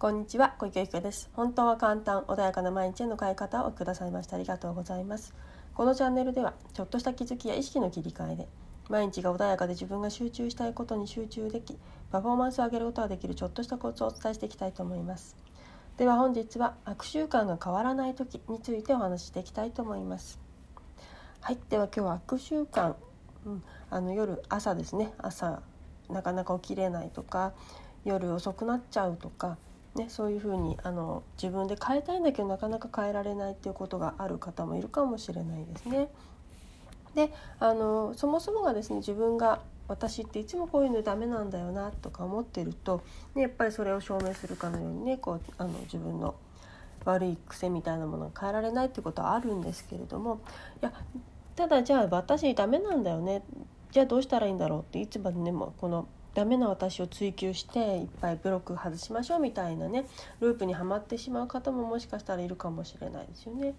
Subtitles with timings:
[0.00, 1.28] こんにちは小池由香です。
[1.32, 5.34] 本当は簡単穏やかな毎日への変え方をくださいましてありがとうございます。
[5.74, 8.46] このチャンネルではちょっとした気づきや意識の切り替えで
[8.88, 11.76] 毎日が穏やかで自分が集中したいことに集中でき
[12.12, 15.34] パフォーマンスを上げることができるちょっとしたコツをお伝えしていきたいと思います。
[15.96, 20.38] では本日は悪習慣が変わらない時についてお話ししていきたいと思います。
[21.40, 22.94] はいでは今日は悪習慣、
[23.44, 25.12] うん、あの夜朝ですね。
[25.18, 25.60] 朝
[26.08, 27.52] なかなか起きれないとか
[28.04, 29.58] 夜遅くなっちゃうとか
[29.98, 36.08] ね、そういうふうにあの自分で変えたいんだけどなかなか変えられないっていうことがある方もいるかもしれないですね。
[37.14, 43.02] であのそもそもがですね自分が私っていつもこういうのダメなんだよなとか思ってると、
[43.34, 46.34] ね、やっぱりそれを証明するかのようにねこうあの自分の
[47.04, 50.40] 悪い癖みたいなものが変えられないっていことはあるんですけれども
[50.82, 50.92] いや
[51.56, 53.42] ただじゃあ私ダメなんだよね
[53.90, 56.06] じゃあどうしたらいいんだろうっていつまでねもこの
[56.38, 60.06] ダメな私を追求していっぱいブロック外しましょうみたいなね
[60.38, 63.74] ループにはまってしまう方ももしかしたらいるかもしれないですよね。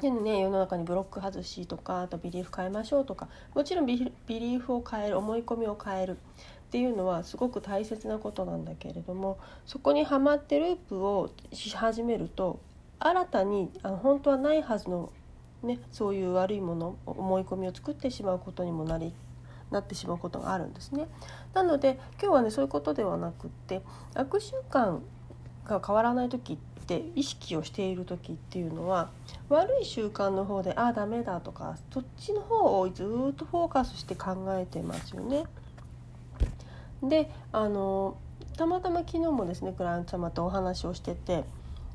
[0.00, 12.58] でね世の中にブロック外しとかあとビリーフ変えましょうとかもちろんビリーフを変える思い込みを変えるっていうのはすごく大切なことなんだけれどもそこにはまってループをし始めると
[12.98, 15.12] 新たにあの本当はないはずの、
[15.62, 19.14] ね、そういう悪いもの思い込みを作ってしまうことにもなり
[19.70, 21.06] なってしまうことがあるんですね。
[21.54, 23.82] なので今日はねそういうことではなくって
[24.14, 24.98] 悪習慣
[25.64, 29.10] が変わらない時って意識をしている時っていうのは
[29.48, 35.44] 悪い習慣の方でああダメだとかそっちの方をずっとフォーカスして考えてますよね。
[37.02, 38.16] であの
[38.56, 41.44] たまたま昨日もですねクライアント様とお話をしてて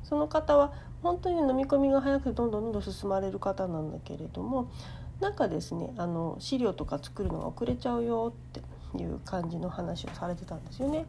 [0.04, 4.72] その方は本当に飲み込みが早くてどんどんどんどん進まれる方なんだけれども
[5.20, 8.62] なんかですねあの資料とか作るのが遅れちゃうよって
[9.02, 11.06] いう感じの話をされてたんですよね。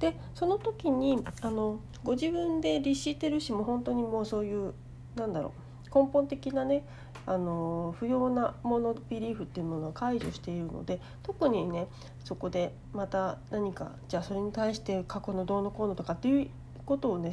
[0.00, 4.74] でその時にあのご自分で律してるしも本当にもうそういう
[5.16, 5.52] なんだろ
[5.90, 6.84] う根本的なね
[7.24, 11.88] あの不要なものビリーフっていうものを解除しているので特にね
[12.24, 16.48] そこでまた何かじゃあそれに対して過去のどうのこうのとかっていう
[16.84, 17.32] ことをね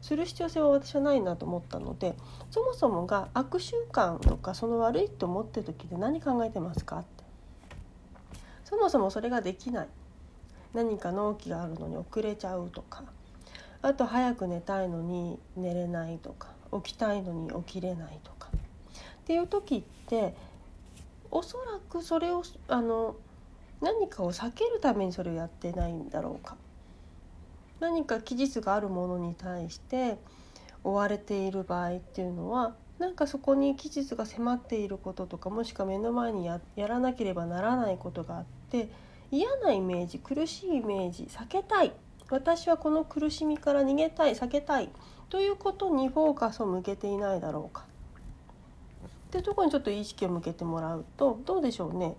[0.00, 2.14] する必要性は私はないなと思ったので
[2.50, 6.98] そもそもが悪習慣とかその悪いと思ってる時で何考えてますか？
[6.98, 7.24] って
[8.64, 9.88] そもそもそれができない。
[10.74, 13.02] 何か納期があるのに遅れちゃうとか。
[13.80, 16.48] あと早く寝たいのに寝れないとか。
[16.84, 18.50] 起きたいのに起きれないとか。
[18.52, 20.34] っていう時って
[21.30, 23.16] おそらくそれをあの
[23.80, 26.56] 何かを避けるためにそれをやってないんだろうか。
[27.80, 30.18] 何か期日があるものに対して
[30.84, 38.88] 追われている場合っていうのはなんかそこに期日が迫っていることとかもしくは目の前にやらなければならないことがあって
[39.30, 41.92] 嫌なイメージ苦しいイメージ避けたい。
[42.30, 44.90] 私はこの苦しみから逃げたい避けたい。
[45.30, 47.84] ということにフォーカスを向けていないだろうか。
[49.28, 52.16] ってとこにちょっと意識を向けてもらうとどうでしょうね。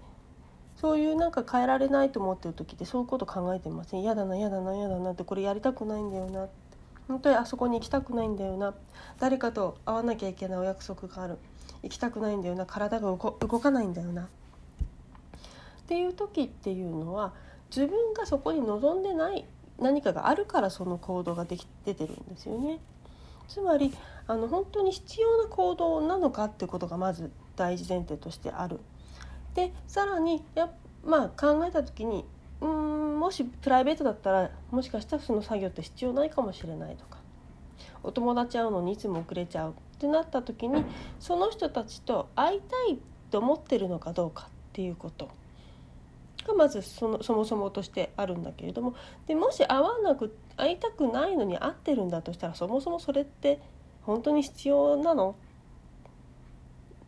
[0.80, 6.48] そういうなんか変えられないと思ってる時ってそういうこと考えてません嫌だな嫌だな嫌だなってこれやりたくないんだよな。
[7.10, 8.74] 本当にあそこに行きたくないんだよな。
[9.20, 11.38] 誰かと会わなきゃいけないお約束がある。
[11.84, 12.66] 行きたくないんだよな。
[12.66, 13.18] 体が動
[13.60, 14.28] かないんだよなっ
[15.88, 17.34] ていう時っていうのは
[17.76, 19.46] 自分がそこに望んでない
[19.80, 22.80] 何かがあるからその行動ができ出てるんですよね。
[23.50, 23.94] つまり
[24.28, 28.80] あの本当に必要な行動なのかってことがまず大事前提としてある。
[29.59, 30.70] でさらにや、
[31.03, 32.24] まあ、考えた時に
[32.62, 37.20] うんもしプライベートだったらもしかしたらその作業って必要ないかもしれないとか。
[38.02, 40.86] お友達会うのにいつも遅れちゃうってなった時に
[41.19, 42.98] その人たちと会いたい
[43.30, 45.30] と思ってるのかどうかっていうこと。
[46.48, 48.96] がまずそのそもそもとしてあるんだけれども。
[49.28, 53.59] でもし会わなく会いたくないのに会ってるんだとしたらそもそもそれって
[54.03, 55.36] 本当に必要なの？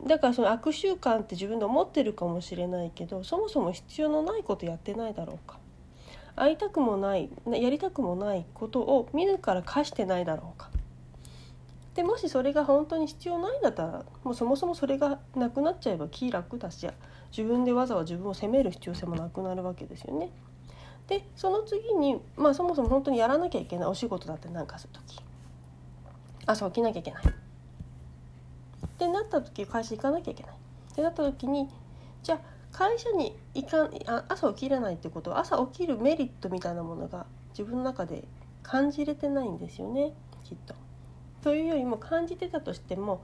[0.06, 5.60] だからその悪習慣って自分で思ってるかもしれないけどそもそも必要のないことやってないだろうか。
[6.36, 10.70] 会いたくもないやりたくもないことを自ら課してないだろうか。
[11.94, 16.88] でもしそれが本当に必要ないんだったらもうそもそもそれがなくなっちゃえば気楽だし
[17.32, 20.32] 自分でわざわざ自分を責める必要性もなくなるわけですよね。
[21.08, 25.20] でその次に、まあ、そもそも本当にやらなきゃいけないお仕事だって何かする時。
[26.46, 27.24] 朝起きなきゃいけない。
[29.02, 31.68] ってなった時会社行かなきゃいけないってなった時に
[32.22, 32.40] じゃあ
[32.72, 38.26] 会社に行かあ朝起きれないってことは朝起きるメリットみたいなものが自分の中で
[38.62, 40.14] 感じれてないんですよね
[40.44, 40.76] きっと。
[41.42, 43.24] というよりも感じてたとしても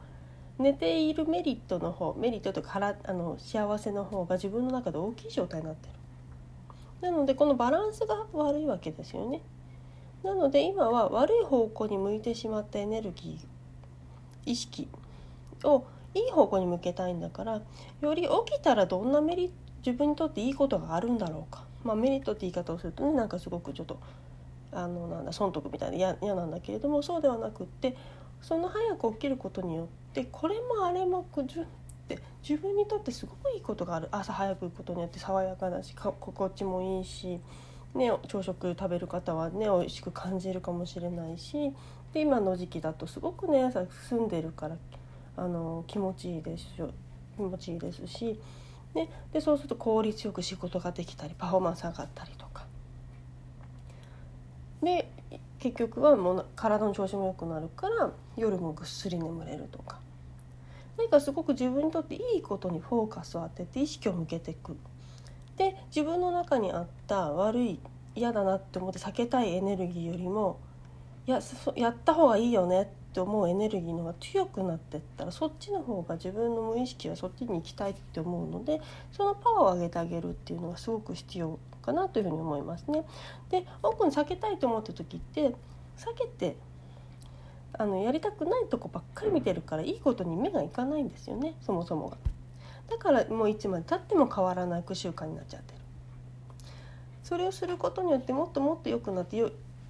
[0.58, 5.94] 寝ているメリットの方メリットとかからあの幸せの方が自分の中で大きい状態になってる。
[7.02, 9.44] なのでこのバランスが悪いわけですよね。
[10.24, 14.88] なので今は悪い方向に向いてしまったエネルギー意識
[15.68, 17.62] をいい方向に向けたいんだから
[18.02, 19.54] より起きたらどんなメリット
[19.86, 24.00] 自分にとっていいことがあるんだろうか、まあ、メリットって言い方をするとねなんかすごくちょっと
[24.74, 27.96] あのなんだ損得みたいで嫌なんだけれどもそうではなくって
[28.42, 31.66] その早く起きることによってこれもあれもくじゅっ
[32.08, 34.10] て自分にとってすごくいいことがある。
[34.12, 37.40] 朝早く行くことによって爽やかだし心地もいいし、
[37.96, 41.72] ね、朝食食べる方はね美味しく感じるかもしれないし
[42.14, 44.76] で今の時期だとすごくね朝住んでるから
[45.38, 46.66] あの気持ちいいです
[47.36, 48.40] 気持ちいいですし。
[48.94, 52.66] ね、でそうすると効率よく仕事ができたりパフォーマンス上がったりとか
[54.82, 55.12] で
[55.60, 60.00] 結局はもう体の調子も良くなるから夜もぐっすり眠れるとか
[60.98, 64.76] 何かすごく自分にとっていいことにフォーカスを当てて意識を向けていく
[65.58, 67.80] で自分の中にあった悪い
[68.16, 70.60] 嫌だなって思って避けたいエネルギーよりも
[71.28, 71.40] や
[71.76, 78.80] やった方がいいよねって思うエネルギーのが強くなってったらそっちの方が自分の無意識はそっちに行きたいって思うので
[79.12, 83.06] そのパワーを上げてあげるっていうのがすごく必要かなというふうに思いますね。
[83.50, 85.56] で多くに避けたいと思った時って
[85.98, 86.58] 避けて
[87.74, 92.18] あのやりたくないとこばっかり見てるからいいことに目がいかないんですよねそもそもが。
[92.88, 95.80] だからもういつまでたっても変わらない悪習慣になっちゃってる。
[97.24, 99.38] それをすることによってもっともっと良くなって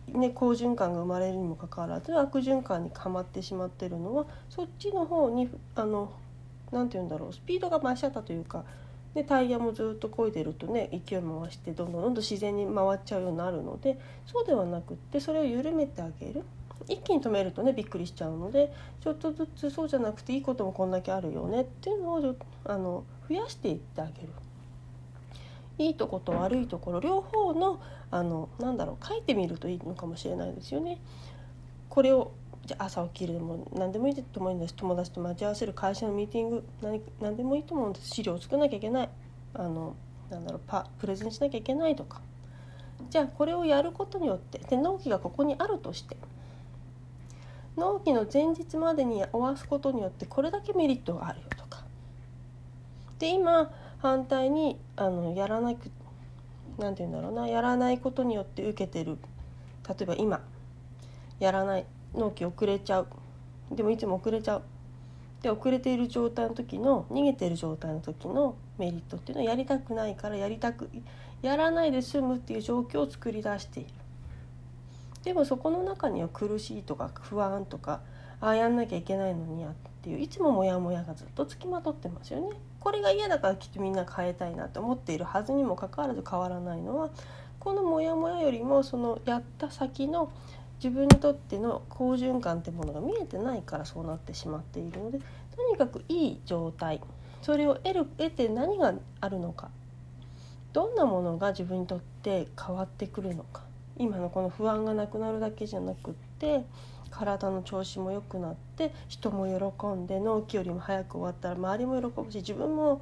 [0.07, 6.11] ね、好循環が生まれるにもかかわらず悪循環にはまってしまってるのはそっちの方にあの
[6.71, 8.63] なんて言うんだろうスピードが増しちゃったというか、
[9.15, 16.43] ね、タイヤもずっと漕いでるとね勢い回してどんどんどんどん自然に回っちゃうようになるのでそうではなくってそれを緩めてあげる
[16.87, 18.71] 一気に止めるとねびっくりしちゃうので
[19.01, 24.29] ちょっとずつそうじゃなくていいこともこんだけあるよねっていうのをあの増やしていってあげる。
[25.77, 27.79] いいとこと悪いところ両方の
[28.09, 30.99] あのなんだろう書いてみるといいのかもしれないですよね。
[31.89, 32.31] これを
[32.65, 34.73] じゃ朝起きるでも何でもいいと思うんです。
[34.75, 38.09] 友達と待ち合わせる会社のミーティング何何でもいいと思うんです。
[38.09, 39.09] 資料を作らなきゃいけない。
[39.53, 39.95] あの
[40.29, 42.21] なんだろうパプレゼンしなきゃいけないとか。
[43.09, 46.17] じゃあこれをやることによってで納期がここにあるとして
[47.77, 51.83] 納期の前日までに終わすことによってこれだけメリットがあるよとか。
[53.19, 55.89] で今反対にあのやらなく
[56.77, 59.17] なんて言うんだろうなやらないことによって受けてる。
[59.87, 60.41] 例えば今
[61.39, 63.07] やらない納期遅れちゃう。
[63.71, 64.63] でもいつも遅れちゃう。
[65.41, 70.89] で遅れている状態の時の逃げてる状態の時のメリットっていうのはやりたくないからやりたく
[71.41, 73.89] やらないで済むっていう状況を作り出している。
[75.23, 78.01] でもそこの中には苦しいとか不安とか
[78.39, 79.71] ああやんなきゃいけないのにやっ
[80.07, 82.55] ていういつもモヤモヤがずっとつきまとってますよね。
[82.79, 87.09] これが嫌だからきっとみんな変えたいなって思っているはずにもかかわらず変わらないのは
[87.59, 90.31] このモヤモヤよりもそのやった先の
[90.77, 95.19] 自分にとっての好循環ってものが見えてないからそうなってしまっているので
[95.53, 97.01] とにかくいい状態
[97.41, 99.69] それを得る得て何があるのか
[100.71, 103.66] どんなものが自分にとって変わってくるのか
[103.99, 106.63] 今のこの不安がなくなるだけじゃなくって
[107.09, 113.01] 体の調子も良くなって人も喜んで納期よりも早く終わったら周りも喜ぶし自分も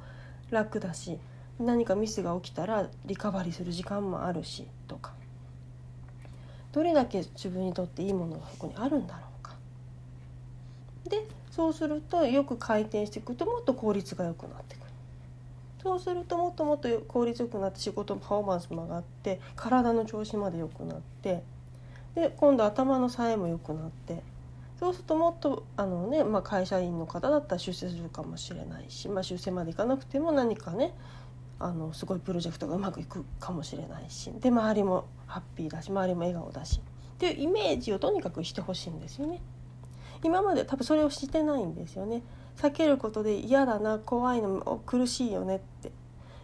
[0.50, 1.18] 楽だし
[1.58, 5.12] 何かミスが起きたらリカバリーする時間もあるしとか
[6.72, 9.54] どれだけ自分にとっていいものがそこにあるんだろうか。
[11.08, 14.85] でそうするとよく回転していくともっと効率が良くなってくる。
[15.86, 21.44] そうするともっともっと効率よくなって仕事のパフォーマンスも上がって体の調子まで良くなって
[22.16, 24.20] で今度頭のさえも良くなって
[24.80, 30.92] そうするともっとあの、ねまあ、会社員の方だったら出世するかもしれないし、まあ、出世までいかなくても何かね
[31.60, 39.40] あのすごいプロジェクトがうまくいくかもしれないしで周りもハッピーだし周りも笑顔だしっていうイメージをとにかくしてほしいんですよね。
[40.24, 42.22] 今まで多分それをしてないんですよね。
[42.56, 45.92] 避けることで嫌だな怖いの苦しいよねって。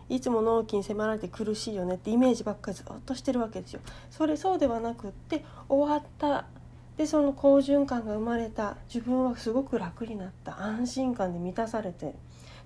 [0.09, 3.81] いつも納期に迫られて苦しいよねってイメージばっかりずっとしてるわけですよ。
[4.11, 6.47] それそうではなくって終わった。
[6.99, 8.77] でその好循環が生まれた。
[8.93, 10.63] 自分はすごく楽になった。
[10.63, 12.15] 安心感で満たされて。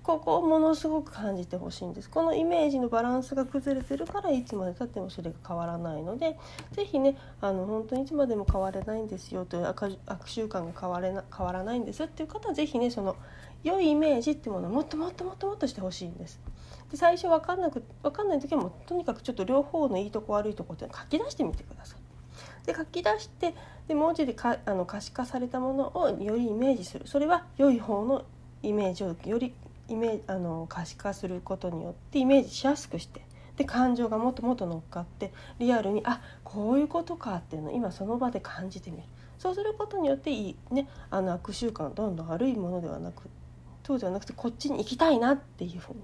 [0.07, 6.37] ここをものすごく感じてほしいんですこのイメージのバランスが崩れてるからいつまでたってもそれが変わらないので
[6.71, 9.97] 是非ねあの本当にいつまでも変われないんですよという悪
[10.27, 13.17] 習慣が変われな変わらないんですっていう方は是非ねその
[13.65, 16.39] 良いイメージっていうものをもっともっともっともっとしてほしいんです。
[16.89, 22.65] で最初分かんなく分かんない時はもうとにかくちょっと両方のいいとこ悪いとこって書き出してみてください。
[22.65, 23.53] で書き出して
[23.89, 28.23] で文字でかあの可視化されたものをよりイメージするそれは良い方の
[28.63, 29.53] イメージをより
[29.89, 33.21] イメージあの可視化することによってイメージしやすくして
[33.57, 39.03] で感情がもっともっと乗っかってリアルにあこういうことかっていうのを今その場で感じてみる。
[39.39, 43.29] そうすることによっていい、ね、あの悪習慣どんどん悪いものではなく
[43.85, 45.99] そうではなくてこっちに行きたいなっていうふうに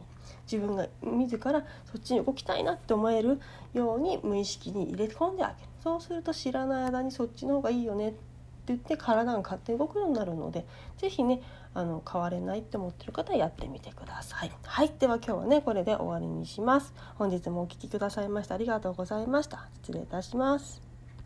[0.50, 3.40] 自分が自らそっちに動きたいなって思える
[3.74, 5.70] ように無意識に入れ込んであげる。
[5.84, 8.20] そうすると知らない間にそっちの方がいいよねって
[8.68, 10.66] 言って体が勝手に動くようになるので
[10.98, 11.42] 是非ね
[11.74, 14.52] あの変われないって思ってる方はやってみてください。
[14.64, 16.94] はいでは今日はねこれで終わりにします。
[17.16, 19.68] 本日もお聴きくださいましてありがとうございました。
[19.82, 20.93] 失礼いたします。